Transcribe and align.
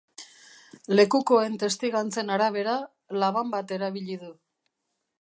Lekukoen 0.99 1.59
testigantzen 1.65 2.33
arabera, 2.39 2.75
laban 3.25 3.55
bat 3.57 3.79
erabili 3.81 4.21
du. 4.27 4.35